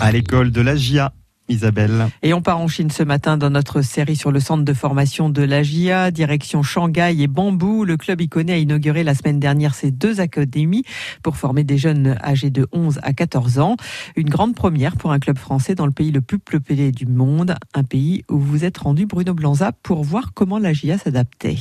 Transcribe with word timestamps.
À 0.00 0.12
l'école 0.12 0.50
de 0.50 0.60
la 0.60 0.76
GIA. 0.76 1.12
Isabelle. 1.50 2.08
Et 2.22 2.32
on 2.32 2.42
part 2.42 2.60
en 2.60 2.68
Chine 2.68 2.90
ce 2.90 3.02
matin 3.02 3.36
dans 3.36 3.50
notre 3.50 3.82
série 3.82 4.14
sur 4.14 4.30
le 4.30 4.38
centre 4.38 4.64
de 4.64 4.72
formation 4.72 5.28
de 5.28 5.42
la 5.42 5.64
GIA, 5.64 6.12
direction 6.12 6.62
Shanghai 6.62 7.16
et 7.18 7.26
Bambou. 7.26 7.84
Le 7.84 7.96
club 7.96 8.20
iconé 8.20 8.52
a 8.52 8.56
inauguré 8.56 9.02
la 9.02 9.14
semaine 9.14 9.40
dernière 9.40 9.74
ses 9.74 9.90
deux 9.90 10.20
académies 10.20 10.84
pour 11.24 11.36
former 11.36 11.64
des 11.64 11.76
jeunes 11.76 12.16
âgés 12.22 12.50
de 12.50 12.68
11 12.70 13.00
à 13.02 13.12
14 13.12 13.58
ans. 13.58 13.76
Une 14.14 14.30
grande 14.30 14.54
première 14.54 14.96
pour 14.96 15.10
un 15.10 15.18
club 15.18 15.38
français 15.38 15.74
dans 15.74 15.86
le 15.86 15.92
pays 15.92 16.12
le 16.12 16.20
plus 16.20 16.38
peuplé 16.38 16.92
du 16.92 17.06
monde, 17.06 17.56
un 17.74 17.82
pays 17.82 18.24
où 18.30 18.38
vous 18.38 18.64
êtes 18.64 18.78
rendu 18.78 19.06
Bruno 19.06 19.34
Blanza 19.34 19.72
pour 19.82 20.04
voir 20.04 20.32
comment 20.34 20.58
la 20.58 20.72
GIA 20.72 20.98
s'adaptait. 20.98 21.58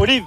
Olive, 0.00 0.24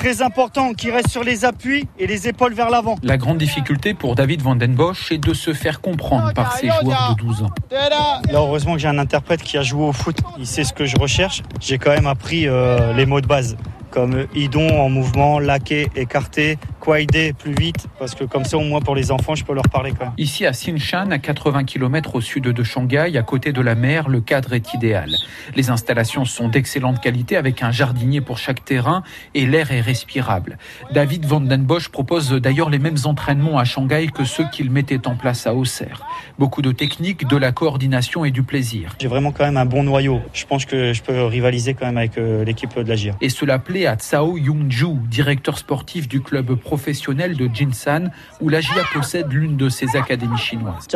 très 0.00 0.22
important, 0.22 0.72
qui 0.72 0.90
reste 0.90 1.08
sur 1.08 1.22
les 1.22 1.44
appuis 1.44 1.86
et 1.98 2.06
les 2.06 2.26
épaules 2.26 2.54
vers 2.54 2.70
l'avant. 2.70 2.96
La 3.02 3.18
grande 3.18 3.36
difficulté 3.36 3.92
pour 3.92 4.14
David 4.14 4.40
Van 4.40 4.56
Den 4.56 4.74
Bosch 4.74 5.12
est 5.12 5.18
de 5.18 5.34
se 5.34 5.52
faire 5.52 5.82
comprendre 5.82 6.32
par 6.32 6.56
ses 6.56 6.68
joueurs 6.68 7.14
de 7.14 7.22
12 7.22 7.42
ans. 7.42 7.50
Là, 7.70 8.22
heureusement 8.32 8.72
que 8.72 8.78
j'ai 8.78 8.88
un 8.88 8.96
interprète 8.96 9.42
qui 9.42 9.58
a 9.58 9.62
joué 9.62 9.84
au 9.84 9.92
foot. 9.92 10.16
Il 10.38 10.46
sait 10.46 10.64
ce 10.64 10.72
que 10.72 10.86
je 10.86 10.96
recherche. 10.96 11.42
J'ai 11.60 11.76
quand 11.76 11.90
même 11.90 12.06
appris 12.06 12.48
euh, 12.48 12.94
les 12.94 13.04
mots 13.04 13.20
de 13.20 13.26
base 13.26 13.58
comme 13.90 14.26
idon 14.34 14.80
en 14.80 14.88
mouvement, 14.88 15.38
laqué, 15.38 15.88
écarté, 15.96 16.58
quaidé 16.90 17.32
plus 17.32 17.54
vite, 17.54 17.86
parce 18.00 18.16
que 18.16 18.24
comme 18.24 18.44
ça 18.44 18.58
au 18.58 18.62
moins 18.62 18.80
pour 18.80 18.96
les 18.96 19.12
enfants 19.12 19.36
je 19.36 19.44
peux 19.44 19.54
leur 19.54 19.68
parler 19.68 19.92
quand 19.96 20.06
même. 20.06 20.14
Ici 20.18 20.44
à 20.44 20.50
Xinshan, 20.50 21.12
à 21.12 21.18
80 21.18 21.62
km 21.62 22.16
au 22.16 22.20
sud 22.20 22.44
de 22.44 22.62
Shanghai, 22.64 23.16
à 23.16 23.22
côté 23.22 23.52
de 23.52 23.60
la 23.60 23.76
mer, 23.76 24.08
le 24.08 24.20
cadre 24.20 24.54
est 24.54 24.74
idéal. 24.74 25.14
Les 25.54 25.70
installations 25.70 26.24
sont 26.24 26.48
d'excellente 26.48 27.00
qualité 27.00 27.36
avec 27.36 27.62
un 27.62 27.70
jardinier 27.70 28.20
pour 28.20 28.38
chaque 28.38 28.64
terrain 28.64 29.04
et 29.34 29.46
l'air 29.46 29.70
est 29.70 29.80
respirable. 29.80 30.58
David 30.90 31.26
Van 31.26 31.40
Den 31.40 31.62
Bosch 31.62 31.90
propose 31.90 32.32
d'ailleurs 32.32 32.70
les 32.70 32.80
mêmes 32.80 32.98
entraînements 33.04 33.58
à 33.58 33.64
Shanghai 33.64 34.08
que 34.12 34.24
ceux 34.24 34.48
qu'il 34.50 34.70
mettait 34.72 35.06
en 35.06 35.14
place 35.14 35.46
à 35.46 35.54
Auxerre. 35.54 36.02
Beaucoup 36.40 36.60
de 36.60 36.72
technique, 36.72 37.28
de 37.28 37.36
la 37.36 37.52
coordination 37.52 38.24
et 38.24 38.32
du 38.32 38.42
plaisir. 38.42 38.96
J'ai 38.98 39.08
vraiment 39.08 39.30
quand 39.30 39.44
même 39.44 39.58
un 39.58 39.66
bon 39.66 39.84
noyau. 39.84 40.20
Je 40.32 40.44
pense 40.44 40.64
que 40.64 40.92
je 40.92 41.02
peux 41.02 41.24
rivaliser 41.24 41.74
quand 41.74 41.86
même 41.86 41.98
avec 41.98 42.18
euh, 42.18 42.44
l'équipe 42.44 42.76
de 42.76 42.88
la 42.88 42.96
GIA. 42.96 43.14
Et 43.20 43.28
cela 43.28 43.60
plaît 43.60 43.86
à 43.86 43.94
Tsao 43.94 44.36
Yongju, 44.36 44.96
directeur 45.08 45.56
sportif 45.56 46.08
du 46.08 46.20
club 46.20 46.56
professionnel 46.56 46.79
de 46.80 47.50
Jinsan, 47.52 48.10
où 48.40 48.48
la 48.48 48.60
GIA 48.60 48.82
possède 48.92 49.32
l'une 49.32 49.56
de 49.56 49.68
ses 49.68 49.96
académies 49.96 50.38
chinoises. 50.38 50.86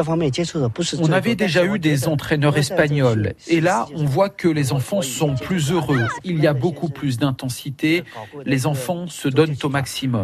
On 0.99 1.13
avait 1.13 1.35
déjà 1.35 1.65
eu 1.65 1.79
des 1.79 2.09
entraîneurs 2.09 2.57
espagnols, 2.57 3.35
et 3.49 3.61
là, 3.61 3.87
on 3.95 4.05
voit 4.05 4.29
que 4.29 4.49
les 4.49 4.73
enfants 4.73 5.03
sont 5.03 5.35
plus 5.35 5.71
heureux. 5.71 6.07
Il 6.25 6.41
y 6.41 6.47
a 6.47 6.53
beaucoup 6.53 6.89
plus 6.89 7.19
d'intensité. 7.19 8.05
Les 8.45 8.67
enfants 8.67 9.07
se 9.07 9.29
donnent 9.29 9.57
au 9.63 9.69
maximum. 9.69 10.23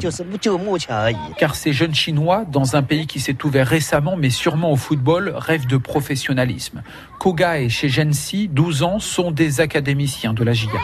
Car 1.39 1.55
ces 1.55 1.73
jeunes 1.73 1.95
Chinois, 1.95 2.45
dans 2.51 2.77
un 2.77 2.83
pays 2.83 3.07
qui 3.07 3.21
s'est 3.21 3.45
ouvert 3.45 3.67
récemment, 3.67 4.17
mais 4.17 4.31
sûrement 4.31 4.73
au 4.73 4.77
football, 4.77 5.33
rêvent 5.37 5.67
de 5.67 5.77
professionnalisme. 5.77 6.83
Koga 7.19 7.61
et 7.61 7.69
chez 7.69 7.89
Gensi, 7.89 8.49
12 8.49 8.83
ans, 8.83 8.99
sont 8.99 9.31
des 9.31 9.61
académiciens 9.61 10.33
de 10.33 10.43
la 10.43 10.53
GIA. 10.53 10.81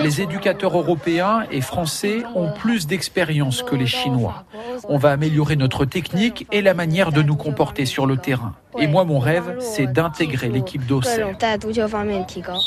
Les 0.00 0.20
éducateurs 0.20 0.76
européens 0.76 1.44
et 1.50 1.60
français 1.60 2.22
ont 2.34 2.52
plus 2.52 2.73
d'expérience 2.82 3.62
que 3.62 3.76
les 3.76 3.86
Chinois. 3.86 4.44
On 4.88 4.98
va 4.98 5.12
améliorer 5.12 5.56
notre 5.56 5.84
technique 5.84 6.46
et 6.52 6.62
la 6.62 6.74
manière 6.74 7.12
de 7.12 7.22
nous 7.22 7.36
comporter 7.36 7.86
sur 7.86 8.06
le 8.06 8.16
terrain. 8.16 8.54
Et 8.78 8.86
moi, 8.86 9.04
mon 9.04 9.18
rêve, 9.18 9.56
c'est 9.60 9.86
d'intégrer 9.86 10.48
l'équipe 10.48 10.84
d'Auxerre. 10.86 11.36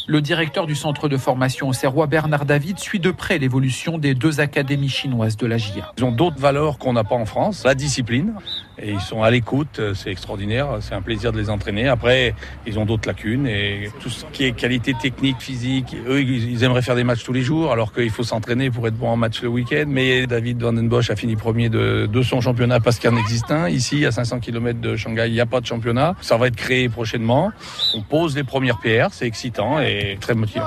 Le 0.08 0.22
directeur 0.22 0.66
du 0.66 0.76
centre 0.76 1.10
de 1.10 1.18
formation 1.18 1.70
auxerrois, 1.70 2.08
Bernard 2.08 2.46
David, 2.46 2.80
suit 2.80 3.00
de 3.00 3.12
près 3.12 3.38
l'évolution 3.38 3.98
des 3.98 4.14
deux 4.14 4.40
académies 4.40 4.90
chinoises 4.90 5.38
de 5.38 5.48
la 5.48 5.58
GIA. 5.58 5.94
Ils 5.98 6.06
ont 6.06 6.12
d'autres 6.12 6.40
valeurs 6.40 6.78
qu'on 6.78 6.94
n'a 6.94 7.04
pas 7.04 7.16
en 7.16 7.26
France. 7.26 7.64
La 7.66 7.76
discipline, 7.76 8.34
et 8.80 8.92
ils 8.92 9.00
sont 9.00 9.24
à 9.24 9.32
l'écoute, 9.32 9.82
c'est 9.96 10.12
extraordinaire, 10.12 10.78
c'est 10.82 10.94
un 10.94 11.02
plaisir 11.02 11.32
de 11.32 11.40
les 11.40 11.50
entraîner. 11.50 11.88
Après, 11.88 12.34
ils 12.66 12.80
ont 12.80 12.86
d'autres 12.86 13.08
lacunes 13.08 13.48
et 13.48 13.90
tout 14.00 14.10
ce 14.10 14.26
qui 14.32 14.46
est 14.46 14.52
qualité 14.52 14.94
technique, 14.94 15.38
physique, 15.40 15.96
eux, 16.08 16.22
ils 16.22 16.64
aimeraient 16.64 16.82
faire 16.82 16.96
des 16.96 17.04
matchs 17.04 17.24
tous 17.24 17.34
les 17.34 17.42
jours, 17.42 17.72
alors 17.72 17.94
qu'il 17.94 18.10
faut 18.10 18.24
s'entraîner 18.24 18.70
pour 18.70 18.88
être 18.88 18.98
bon 18.98 19.10
en 19.10 19.18
match 19.18 19.42
le 19.42 19.50
week-end. 19.50 19.86
Mais 19.88 20.28
David 20.28 20.62
Van 20.62 20.74
Den 20.74 20.88
Bosch 20.88 21.10
a 21.10 21.16
fini 21.16 21.36
premier 21.36 21.70
de, 21.70 22.08
de 22.12 22.22
son 22.22 22.42
championnat 22.42 22.80
parce 22.80 23.00
qu'il 23.00 23.10
y 23.10 23.14
en 23.14 23.18
existe 23.18 23.52
un. 23.52 23.68
Ici, 23.68 24.06
à 24.06 24.12
500 24.12 24.40
km 24.40 24.80
de 24.80 24.96
Shanghai, 24.96 25.28
il 25.28 25.34
n'y 25.34 25.42
a 25.42 25.46
pas 25.46 25.60
de 25.60 25.66
championnat. 25.66 25.97
Ça 26.22 26.38
va 26.38 26.48
être 26.48 26.56
créé 26.56 26.90
prochainement. 26.90 27.52
On 27.96 28.02
pose 28.02 28.36
les 28.36 28.44
premières 28.44 28.80
pierres, 28.80 29.10
c'est 29.12 29.26
excitant 29.26 29.80
et 29.80 30.18
très 30.20 30.34
motivant. 30.36 30.66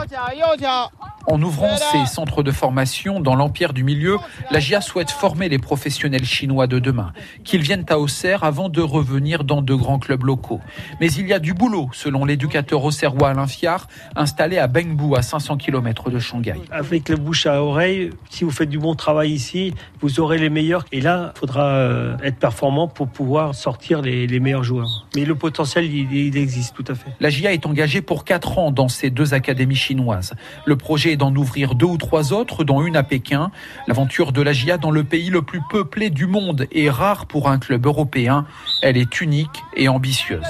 En 1.30 1.40
ouvrant 1.42 1.76
ces 1.76 2.06
centres 2.06 2.42
de 2.42 2.50
formation 2.50 3.20
dans 3.20 3.36
l'empire 3.36 3.72
du 3.72 3.84
milieu, 3.84 4.16
la 4.50 4.58
GIA 4.58 4.80
souhaite 4.80 5.12
former 5.12 5.48
les 5.48 5.60
professionnels 5.60 6.24
chinois 6.24 6.66
de 6.66 6.80
demain, 6.80 7.12
qu'ils 7.44 7.60
viennent 7.60 7.84
à 7.88 8.00
Auxerre 8.00 8.42
avant 8.42 8.68
de 8.68 8.80
revenir 8.80 9.44
dans 9.44 9.62
de 9.62 9.72
grands 9.72 10.00
clubs 10.00 10.24
locaux. 10.24 10.60
Mais 11.00 11.06
il 11.12 11.28
y 11.28 11.32
a 11.32 11.38
du 11.38 11.54
boulot, 11.54 11.88
selon 11.92 12.24
l'éducateur 12.24 12.82
auxerrois 12.82 13.30
Alain 13.30 13.46
Fiard, 13.46 13.86
installé 14.16 14.58
à 14.58 14.66
Bengbu, 14.66 15.14
à 15.14 15.22
500 15.22 15.56
km 15.58 16.10
de 16.10 16.18
Shanghai. 16.18 16.56
Avec 16.72 17.08
le 17.08 17.14
bouche 17.14 17.46
à 17.46 17.62
oreille, 17.62 18.10
si 18.28 18.42
vous 18.42 18.50
faites 18.50 18.68
du 18.68 18.80
bon 18.80 18.96
travail 18.96 19.30
ici, 19.30 19.72
vous 20.00 20.18
aurez 20.18 20.38
les 20.38 20.50
meilleurs. 20.50 20.84
Et 20.90 21.00
là, 21.00 21.32
il 21.36 21.38
faudra 21.38 21.68
euh, 21.68 22.16
être 22.24 22.38
performant 22.38 22.88
pour 22.88 23.06
pouvoir 23.06 23.54
sortir 23.54 24.02
les, 24.02 24.26
les 24.26 24.40
meilleurs 24.40 24.64
joueurs. 24.64 25.06
Mais 25.14 25.24
le 25.24 25.36
potentiel, 25.36 25.84
il, 25.84 26.12
il, 26.12 26.36
existe 26.36 26.74
tout 26.74 26.84
à 26.88 26.96
fait. 26.96 27.10
La 27.20 27.30
GIA 27.30 27.52
est 27.52 27.66
engagée 27.66 28.02
pour 28.02 28.24
4 28.24 28.58
ans 28.58 28.70
dans 28.72 28.88
ces 28.88 29.10
deux 29.10 29.32
académies 29.32 29.76
chinoises. 29.76 30.34
Le 30.64 30.74
projet 30.74 31.12
est 31.12 31.19
d'en 31.20 31.34
ouvrir 31.36 31.74
deux 31.74 31.86
ou 31.86 31.98
trois 31.98 32.32
autres, 32.32 32.64
dont 32.64 32.84
une 32.84 32.96
à 32.96 33.02
Pékin. 33.02 33.50
L'aventure 33.86 34.32
de 34.32 34.42
la 34.42 34.52
GIA 34.52 34.78
dans 34.78 34.90
le 34.90 35.04
pays 35.04 35.30
le 35.30 35.42
plus 35.42 35.60
peuplé 35.70 36.10
du 36.10 36.26
monde 36.26 36.66
est 36.72 36.90
rare 36.90 37.26
pour 37.26 37.48
un 37.48 37.58
club 37.58 37.86
européen. 37.86 38.46
Elle 38.82 38.96
est 38.96 39.20
unique 39.20 39.62
et 39.76 39.88
ambitieuse. 39.88 40.46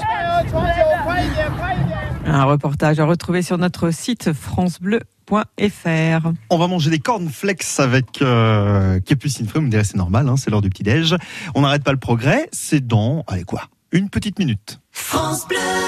Un 2.25 2.43
reportage 2.45 2.99
à 2.99 3.05
retrouver 3.05 3.41
sur 3.41 3.57
notre 3.57 3.91
site 3.91 4.31
francebleu.fr. 4.31 6.31
On 6.49 6.57
va 6.57 6.67
manger 6.67 6.89
des 6.89 6.99
cornflakes 6.99 7.79
avec 7.79 8.21
euh, 8.21 8.99
Capucine 9.01 9.47
Frum, 9.47 9.69
vous 9.69 9.77
me 9.77 9.83
c'est 9.83 9.97
normal, 9.97 10.29
hein, 10.29 10.37
c'est 10.37 10.49
l'heure 10.49 10.61
du 10.61 10.69
petit-déj. 10.69 11.15
On 11.53 11.61
n'arrête 11.61 11.83
pas 11.83 11.91
le 11.91 11.99
progrès, 11.99 12.47
c'est 12.53 12.87
dans, 12.87 13.25
allez 13.27 13.43
quoi, 13.43 13.63
une 13.91 14.09
petite 14.09 14.39
minute. 14.39 14.79
France 14.91 15.47
Bleu 15.47 15.81